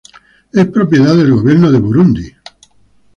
[0.51, 2.31] Es propiedad del Gobierno de Burundi.